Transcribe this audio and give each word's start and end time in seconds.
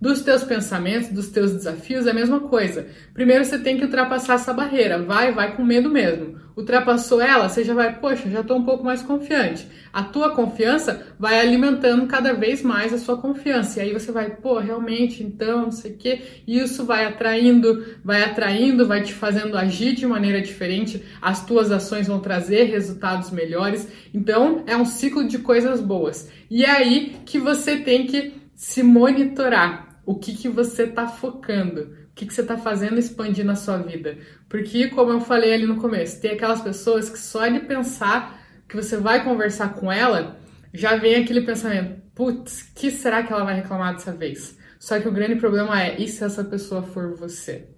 Dos 0.00 0.22
teus 0.22 0.42
pensamentos, 0.42 1.10
dos 1.10 1.28
teus 1.28 1.52
desafios, 1.52 2.06
é 2.06 2.10
a 2.10 2.14
mesma 2.14 2.40
coisa. 2.40 2.86
Primeiro 3.12 3.44
você 3.44 3.58
tem 3.58 3.76
que 3.76 3.84
ultrapassar 3.84 4.34
essa 4.34 4.52
barreira. 4.52 5.02
Vai, 5.02 5.34
vai 5.34 5.54
com 5.54 5.62
medo 5.62 5.90
mesmo. 5.90 6.40
Ultrapassou 6.56 7.20
ela, 7.20 7.48
você 7.48 7.62
já 7.64 7.74
vai, 7.74 7.98
poxa, 7.98 8.30
já 8.30 8.40
estou 8.40 8.56
um 8.56 8.64
pouco 8.64 8.82
mais 8.82 9.02
confiante. 9.02 9.66
A 9.92 10.02
tua 10.02 10.34
confiança 10.34 11.06
vai 11.18 11.38
alimentando 11.38 12.06
cada 12.06 12.32
vez 12.32 12.62
mais 12.62 12.94
a 12.94 12.98
sua 12.98 13.18
confiança. 13.18 13.78
E 13.78 13.82
aí 13.82 13.92
você 13.92 14.10
vai, 14.10 14.30
pô, 14.30 14.58
realmente, 14.58 15.22
então, 15.22 15.62
não 15.62 15.70
sei 15.70 15.92
o 15.92 15.96
quê. 15.96 16.22
E 16.46 16.58
isso 16.58 16.84
vai 16.84 17.04
atraindo, 17.04 17.84
vai 18.02 18.22
atraindo, 18.22 18.86
vai 18.86 19.02
te 19.02 19.12
fazendo 19.12 19.56
agir 19.56 19.94
de 19.94 20.06
maneira 20.06 20.40
diferente. 20.40 21.04
As 21.20 21.44
tuas 21.44 21.70
ações 21.70 22.06
vão 22.06 22.20
trazer 22.20 22.64
resultados 22.64 23.30
melhores. 23.30 23.86
Então, 24.14 24.64
é 24.66 24.76
um 24.76 24.86
ciclo 24.86 25.28
de 25.28 25.38
coisas 25.38 25.80
boas. 25.80 26.30
E 26.50 26.64
é 26.64 26.70
aí 26.70 27.16
que 27.26 27.38
você 27.38 27.76
tem 27.76 28.06
que 28.06 28.32
se 28.54 28.82
monitorar. 28.82 29.89
O 30.04 30.16
que, 30.16 30.36
que 30.36 30.48
você 30.48 30.84
está 30.84 31.06
focando? 31.06 31.82
O 32.10 32.14
que, 32.14 32.26
que 32.26 32.34
você 32.34 32.40
está 32.40 32.56
fazendo 32.56 32.98
expandir 32.98 33.44
na 33.44 33.54
sua 33.54 33.78
vida? 33.78 34.18
Porque, 34.48 34.88
como 34.88 35.12
eu 35.12 35.20
falei 35.20 35.52
ali 35.52 35.66
no 35.66 35.76
começo, 35.76 36.20
tem 36.20 36.32
aquelas 36.32 36.60
pessoas 36.60 37.08
que 37.08 37.18
só 37.18 37.46
de 37.46 37.60
pensar 37.60 38.40
que 38.68 38.76
você 38.76 38.96
vai 38.96 39.24
conversar 39.24 39.74
com 39.74 39.90
ela, 39.90 40.38
já 40.72 40.96
vem 40.96 41.16
aquele 41.16 41.42
pensamento: 41.42 42.00
putz, 42.14 42.62
que 42.74 42.90
será 42.90 43.22
que 43.22 43.32
ela 43.32 43.44
vai 43.44 43.54
reclamar 43.54 43.94
dessa 43.94 44.12
vez? 44.12 44.58
Só 44.78 44.98
que 44.98 45.08
o 45.08 45.12
grande 45.12 45.36
problema 45.36 45.82
é: 45.82 46.00
e 46.00 46.08
se 46.08 46.24
essa 46.24 46.44
pessoa 46.44 46.82
for 46.82 47.14
você? 47.16 47.68